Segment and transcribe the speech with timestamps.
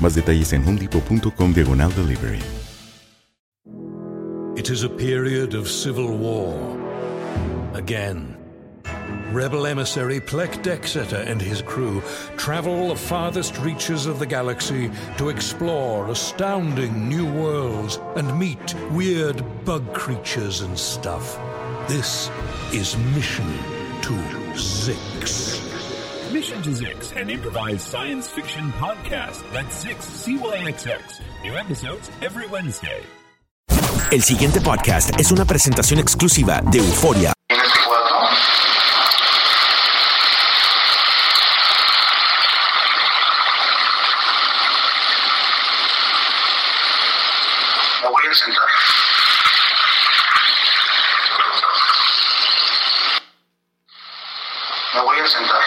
[0.00, 0.64] Más detalles en
[1.52, 2.40] diagonal delivery.
[4.56, 6.54] It is a period of civil war.
[7.74, 8.36] Again.
[9.32, 12.02] Rebel emissary Plek Dexeter and his crew
[12.36, 19.42] travel the farthest reaches of the galaxy to explore astounding new worlds and meet weird
[19.64, 21.36] bug creatures and stuff.
[21.88, 22.30] This
[22.72, 23.52] is Mission
[24.02, 24.12] to
[24.54, 25.53] Zix.
[26.44, 29.42] To Zix, an improvised science fiction podcast.
[30.76, 31.22] Zix.
[31.42, 33.00] New episodes every Wednesday.
[34.10, 37.32] El siguiente podcast es una presentación exclusiva de Euforia.
[48.02, 48.68] Me voy a sentar.
[54.94, 55.62] Me voy a sentar.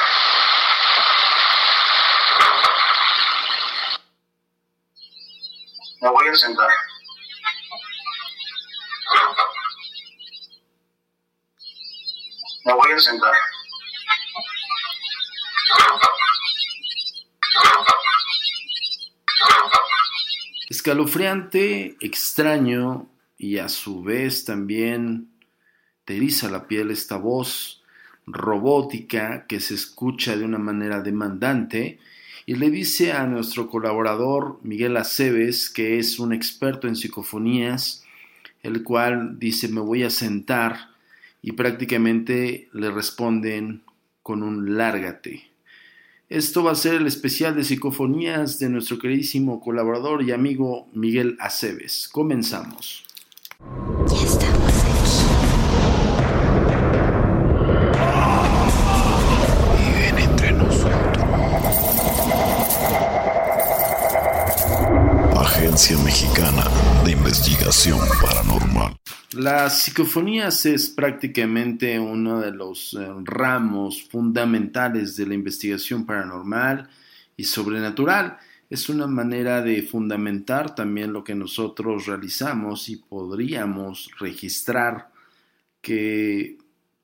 [6.28, 6.70] A sentar.
[12.66, 13.34] Me voy a sentar.
[20.70, 25.32] Escalofriante, extraño y a su vez también
[26.04, 26.16] te
[26.50, 27.86] la piel esta voz
[28.26, 32.00] robótica que se escucha de una manera demandante
[32.50, 38.06] y le dice a nuestro colaborador Miguel Aceves, que es un experto en psicofonías,
[38.64, 40.92] el cual dice me voy a sentar
[41.42, 43.84] y prácticamente le responden
[44.24, 45.44] con un lárgate.
[46.30, 51.36] Esto va a ser el especial de psicofonías de nuestro queridísimo colaborador y amigo Miguel
[51.42, 52.08] Aceves.
[52.10, 53.04] Comenzamos.
[54.08, 54.57] Ya
[65.78, 66.64] Agencia Mexicana
[67.06, 68.98] de Investigación Paranormal.
[69.34, 76.90] Las psicofonías es prácticamente uno de los eh, ramos fundamentales de la investigación paranormal
[77.36, 78.40] y sobrenatural.
[78.72, 85.12] Es una manera de fundamentar también lo que nosotros realizamos y podríamos registrar
[85.80, 86.58] que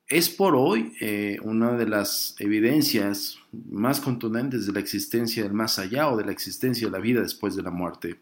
[0.08, 3.38] es por hoy eh, una de las evidencias
[3.70, 7.22] más contundentes de la existencia del más allá o de la existencia de la vida
[7.22, 8.20] después de la muerte.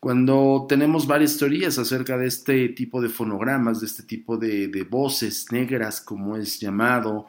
[0.00, 5.50] Cuando tenemos varias teorías acerca de este tipo de fonogramas, de este tipo de, voces
[5.50, 7.28] negras, como es llamado,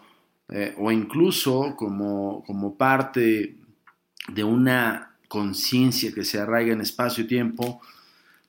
[0.50, 3.58] eh, o incluso como, como parte
[4.28, 7.82] de una conciencia que se arraiga en espacio y tiempo,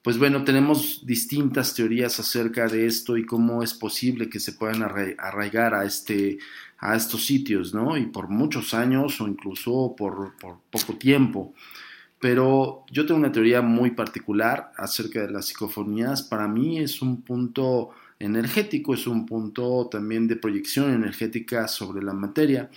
[0.02, 4.82] pues bueno, tenemos distintas teorías acerca de esto y cómo es posible que se puedan
[4.82, 6.38] arraigar a, este,
[6.78, 7.98] a estos sitios, ¿no?
[7.98, 10.34] Y por muchos años o incluso por,
[10.70, 11.52] poco tiempo.
[12.18, 16.22] Pero yo tengo una teoría muy particular acerca de las psicofonías.
[16.22, 22.14] Para mí es un punto energético, es un punto también de proyección energética sobre la
[22.14, 22.70] materia.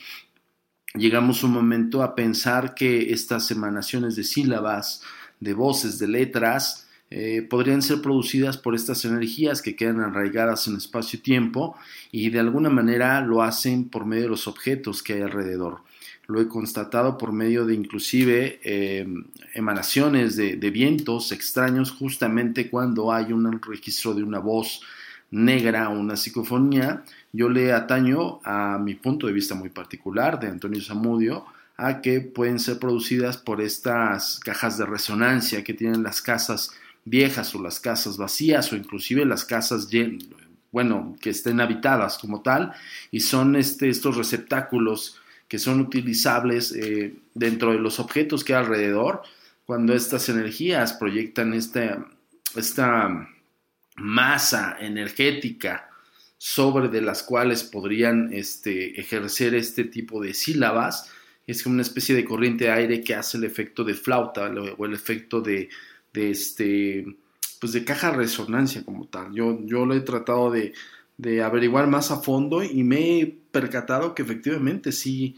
[0.95, 5.01] Llegamos un momento a pensar que estas emanaciones de sílabas,
[5.39, 6.82] de voces, de letras,
[7.15, 11.77] eh, podrían ser producidas por estas energías que quedan arraigadas en espacio y tiempo
[12.11, 15.81] y de alguna manera lo hacen por medio de los objetos que hay alrededor.
[16.25, 19.05] Lo he constatado por medio de inclusive eh,
[19.53, 24.81] emanaciones de, vientos extraños justamente cuando hay un registro de una voz
[25.29, 30.47] negra o una psicofonía, yo le ataño a mi punto de vista muy particular de
[30.47, 31.45] Antonio Zamudio
[31.77, 36.71] a que pueden ser producidas por estas cajas de resonancia que tienen las casas
[37.05, 39.89] viejas o las casas vacías o inclusive las casas
[40.71, 42.73] bueno, que estén habitadas como tal
[43.11, 48.63] y son este, estos receptáculos que son utilizables eh, dentro de los objetos que hay
[48.63, 49.21] alrededor
[49.65, 52.05] cuando estas energías proyectan esta,
[52.55, 53.29] esta
[53.95, 55.89] masa energética
[56.37, 61.09] sobre de las cuales podrían este, ejercer este tipo de sílabas.
[61.47, 64.85] Es como una especie de corriente de aire que hace el efecto de flauta o
[64.85, 65.69] el efecto de,
[66.13, 67.05] de este,
[67.59, 69.33] pues de caja resonancia como tal.
[69.33, 70.73] Yo, yo lo he tratado de,
[71.17, 75.35] de averiguar más a fondo y me he percatado que efectivamente sí,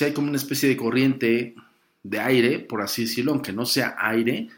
[0.00, 1.54] hay como una especie de corriente
[2.02, 4.48] de aire, por así decirlo, aunque no sea aire,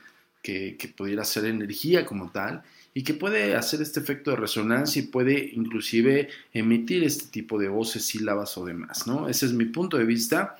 [0.43, 2.63] que, pudiera ser energía como tal,
[2.95, 7.69] y que puede hacer este efecto de resonancia y puede inclusive emitir este tipo de
[7.69, 9.29] voces, sílabas o demás, ¿no?
[9.29, 10.57] Ese es mi punto de vista.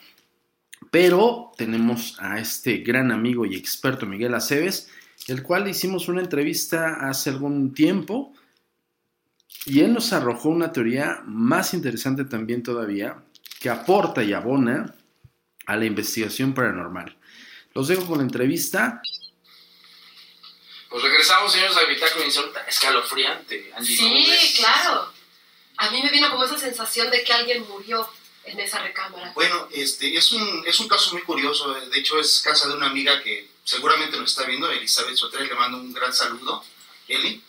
[0.91, 4.91] Pero tenemos a este gran amigo y experto Miguel Aceves,
[5.29, 8.35] el cual hicimos una entrevista hace algún tiempo
[9.67, 13.23] y él nos arrojó una teoría más interesante también todavía,
[13.61, 14.95] que aporta y abona
[15.67, 17.17] a la investigación paranormal.
[17.75, 19.01] Los dejo con la entrevista.
[20.89, 22.61] Pues regresamos, señores, a Bitácora Insólita.
[22.63, 25.13] Escalofriante, Sí, claro.
[25.77, 28.09] A mí me vino como esa sensación de que alguien murió
[28.45, 29.33] en esa recámara.
[29.35, 31.73] Bueno, este, es, un, es un caso muy curioso.
[31.73, 35.43] De hecho, es casa de una amiga que seguramente nos está viendo, Elizabeth Soter.
[35.47, 36.65] Le mando un gran saludo,
[37.09, 37.43] Eli.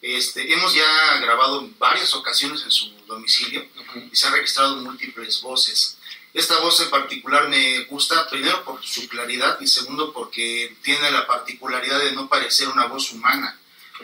[0.00, 3.66] Este, hemos ya grabado en varias ocasiones en su domicilio
[4.12, 5.98] y se han registrado múltiples voces.
[6.32, 11.26] Esta voz en particular me gusta, primero por su claridad y segundo porque tiene la
[11.26, 13.58] particularidad de no parecer una voz humana.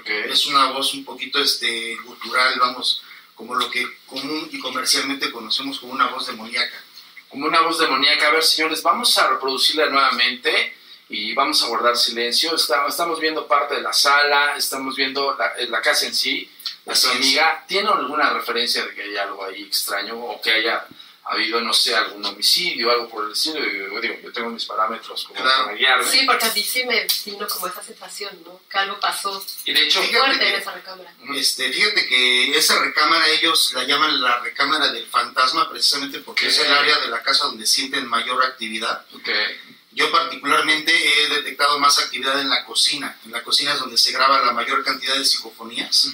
[0.05, 3.04] Es una voz un poquito este, cultural, vamos,
[3.35, 6.83] como lo que común y comercialmente conocemos como una voz demoníaca.
[7.29, 8.29] Como una voz demoníaca.
[8.29, 10.75] A ver, señores, vamos a reproducirla nuevamente
[11.09, 12.55] y vamos a guardar silencio.
[12.55, 16.51] Estamos viendo parte de la sala, estamos viendo la, eh, casa en sí.
[16.87, 20.87] Nuestra amiga, ¿tiene alguna referencia de que haya algo ahí extraño o que haya
[21.33, 23.59] habido, no sé, algún homicidio, algo por el estilo?
[23.59, 26.11] Yo, digo, yo tengo mis parámetros como para guiarme.
[26.11, 28.61] Sí, porque a mí sí me vino como esa sensación, ¿no?
[28.71, 31.15] Que algo pasó y de hecho, fuerte en esa recámara.
[31.35, 36.59] Este, fíjate que esa recámara ellos la llaman la recámara del fantasma precisamente porque es
[36.59, 39.07] el área de la casa donde sienten mayor actividad.
[39.15, 39.61] Okay.
[39.93, 43.17] Yo particularmente he detectado más actividad en la cocina.
[43.25, 46.13] En la cocina es donde se graba la mayor cantidad de psicofonías.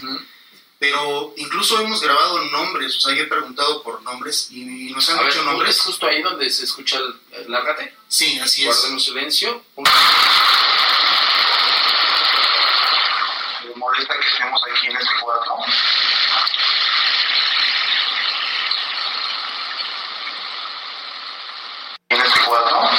[0.81, 5.23] Pero incluso hemos grabado nombres, o sea, yo he preguntado por nombres y nos han
[5.27, 5.77] dicho nombres.
[5.77, 7.94] ¿Es justo ahí donde se escucha el, lárgate?
[8.09, 8.75] Sí, así es.
[8.75, 9.62] Guardemos silencio.
[9.77, 9.85] Me
[13.77, 15.56] molesta que estemos aquí en este cuarto.
[22.08, 22.91] En este cuarto.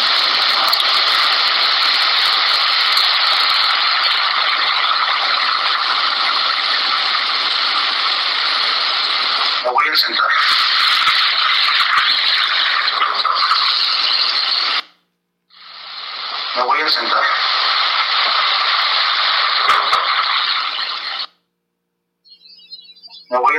[9.82, 10.30] voy a sentar.
[16.56, 17.24] Me voy a sentar.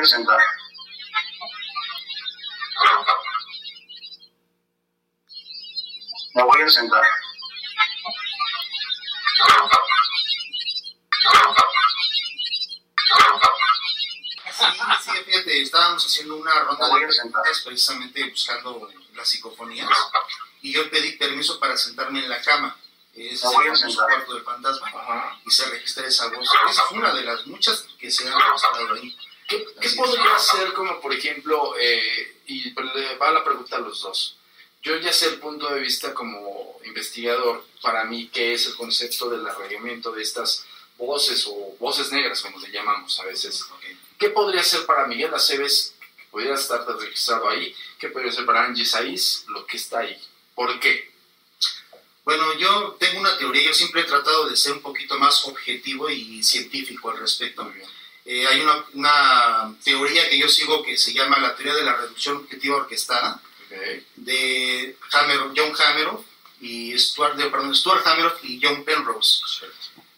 [0.03, 0.41] Me voy a sentar.
[6.35, 7.05] Me voy a sentar.
[14.51, 14.65] Sí,
[15.05, 19.89] sí, fíjate, estábamos haciendo una ronda de preguntas precisamente buscando las psicofonías
[20.63, 22.77] y yo pedí permiso para sentarme en la cama.
[23.15, 26.49] Es el cuarto del fantasma y se registra esa voz.
[26.89, 29.17] Fue una de las muchas que se han registrado ahí.
[29.53, 34.01] ¿Qué, ¿qué podría ser como, por ejemplo, eh, y le va la pregunta a los
[34.01, 34.37] dos?
[34.83, 39.29] Yo ya sé el punto de vista como investigador, para mí, qué es el concepto
[39.29, 40.65] del arraigamiento de estas
[40.97, 43.65] voces o voces negras, como le llamamos a veces.
[44.19, 47.75] ¿Qué podría ser para Miguel Aceves, que pudiera estar registrado ahí?
[47.99, 50.19] ¿Qué podría ser para Angie Saiz, lo que está ahí?
[50.55, 51.13] ¿Por qué?
[52.25, 56.09] Bueno, yo tengo una teoría, yo siempre he tratado de ser un poquito más objetivo
[56.09, 57.71] y científico al respecto.
[58.25, 61.97] Eh, hay una, una, teoría que yo sigo que se llama la teoría de la
[61.97, 63.41] reducción objetiva orquestada
[64.17, 64.97] de
[65.57, 66.25] John Hameroff
[66.61, 69.43] y Stuart, perdón, Stuart Hameroff y John Penrose.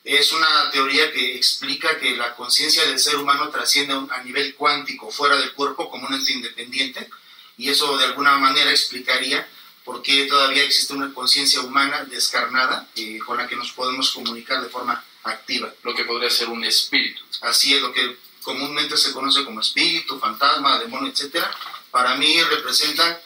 [0.05, 5.11] Es una teoría que explica que la conciencia del ser humano trasciende a nivel cuántico
[5.11, 7.09] fuera del cuerpo como un ente independiente
[7.57, 9.49] y eso de alguna manera explicaría
[9.85, 14.63] por qué todavía existe una conciencia humana descarnada eh, con la que nos podemos comunicar
[14.63, 15.73] de forma activa.
[15.83, 17.24] Lo que podría ser un espíritu.
[17.43, 21.45] Así es, lo que comúnmente se conoce como espíritu, fantasma, demonio, etc.
[21.91, 23.19] Para mí representan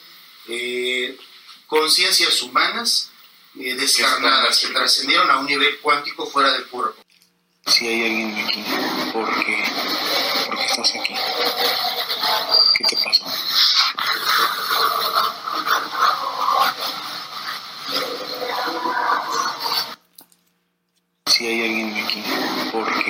[0.49, 1.19] eh,
[1.67, 3.11] conciencias humanas
[3.59, 7.03] eh, descarnadas que trascendieron a un nivel cuántico fuera del cuerpo.
[7.67, 8.65] Si hay alguien aquí,
[9.13, 9.65] ¿por qué?
[10.47, 11.15] ¿Por qué estás aquí?
[12.79, 13.25] ¿Qué te pasó?
[21.27, 22.23] Si hay alguien aquí,
[22.73, 23.08] ¿por qué?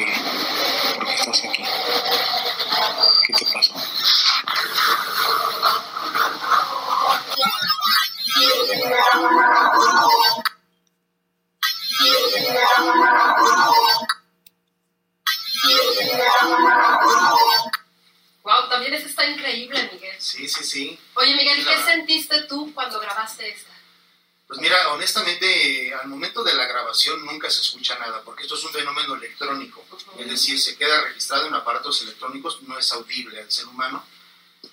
[27.49, 29.85] Nunca se escucha nada, porque esto es un fenómeno electrónico.
[30.19, 34.05] Es decir, se queda registrado en aparatos electrónicos, no es audible al ser humano.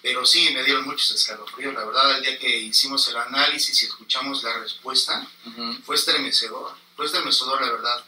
[0.01, 1.74] Pero sí, me dieron muchos escalofríos.
[1.74, 5.25] La verdad, el día que hicimos el análisis y escuchamos la respuesta,
[5.86, 6.75] fue estremecedor.
[6.96, 8.05] Fue estremecedor, la verdad.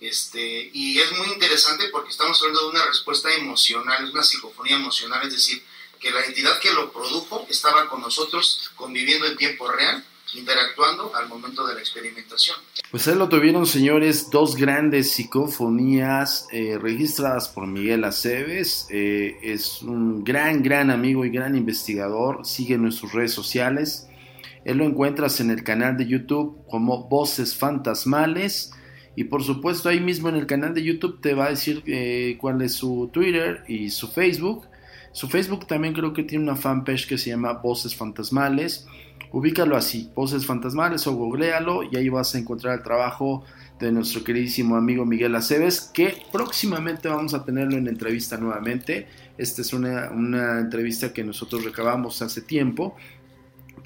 [0.00, 4.76] Este, y es muy interesante porque estamos hablando de una respuesta emocional, es una psicofonía
[4.76, 5.64] emocional, es decir,
[5.98, 10.04] que la entidad que lo produjo estaba con nosotros conviviendo en tiempo real,
[10.34, 12.56] interactuando al momento de la experimentación.
[12.90, 18.86] Pues ahí lo tuvieron, señores, dos grandes psicofonías eh, registradas por Miguel Aceves.
[18.90, 22.44] Eh, es un gran, gran amigo y gran investigador.
[22.44, 24.08] Sigue nuestras redes sociales.
[24.64, 28.72] Él lo encuentras en el canal de YouTube como Voces Fantasmales.
[29.14, 32.36] Y por supuesto ahí mismo en el canal de YouTube te va a decir eh,
[32.38, 34.66] cuál es su Twitter y su Facebook.
[35.16, 38.86] Su Facebook también creo que tiene una fanpage que se llama Voces Fantasmales.
[39.32, 43.42] Ubícalo así, Voces Fantasmales o googlealo y ahí vas a encontrar el trabajo
[43.80, 49.06] de nuestro queridísimo amigo Miguel Aceves, que próximamente vamos a tenerlo en entrevista nuevamente.
[49.38, 52.94] Esta es una, una entrevista que nosotros recabamos hace tiempo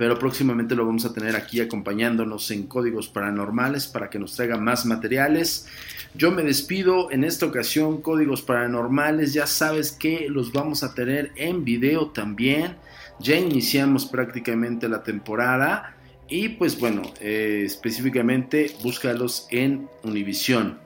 [0.00, 4.56] pero próximamente lo vamos a tener aquí acompañándonos en Códigos Paranormales para que nos traiga
[4.56, 5.66] más materiales.
[6.14, 11.32] Yo me despido en esta ocasión, Códigos Paranormales, ya sabes que los vamos a tener
[11.36, 12.76] en video también.
[13.18, 15.94] Ya iniciamos prácticamente la temporada
[16.30, 20.78] y pues bueno, eh, específicamente búscalos en Univision.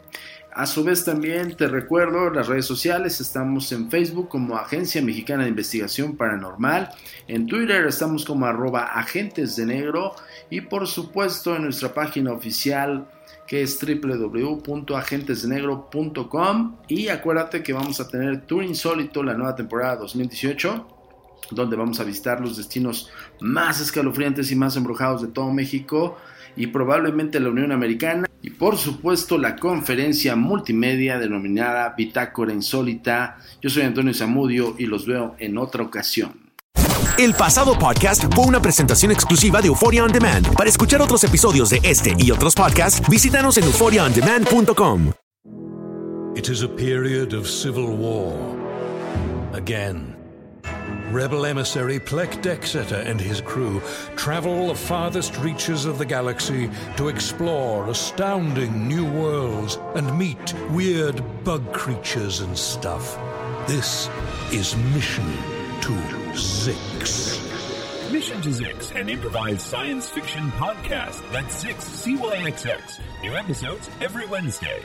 [0.55, 5.43] A su vez también te recuerdo las redes sociales, estamos en Facebook como Agencia Mexicana
[5.43, 6.91] de Investigación Paranormal,
[7.27, 10.15] en Twitter estamos como arroba agentes de negro
[10.51, 13.09] y por supuesto en nuestra página oficial
[13.49, 20.87] que es www.agentesdenegro.com y acuérdate que vamos a tener Tour Insólito la nueva temporada 2018
[21.51, 26.17] donde vamos a visitar los destinos más escalofriantes y más embrujados de todo México
[26.55, 33.39] y probablemente la Unión Americana y por supuesto la conferencia multimedia denominada Bitácora Insólita.
[33.63, 36.53] Yo soy Antonio Zamudio y los veo en otra ocasión.
[37.17, 40.55] El pasado podcast fue una presentación exclusiva de Euphoria On Demand.
[40.55, 45.13] Para escuchar otros episodios de este y otros podcasts, visítanos en euphoriaondemand.com.
[46.37, 48.35] It is a period of civil war.
[49.55, 50.14] Again.
[51.15, 53.81] Rebel emissary Plek Dexeter and his crew
[54.17, 61.23] travel the farthest reaches of the galaxy to explore astounding new worlds and meet weird
[61.45, 63.17] bug creatures and stuff.
[63.69, 64.11] This
[64.51, 65.31] is Mission
[65.83, 65.93] to
[66.35, 67.39] Zix.
[68.11, 71.23] Mission to Zix, an improvised science fiction podcast.
[71.31, 72.99] That's Zix, CYXX.
[73.23, 74.83] New episodes every Wednesday.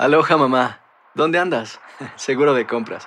[0.00, 0.80] Aloha mamá,
[1.14, 1.78] ¿dónde andas?
[2.16, 3.06] Seguro de compras.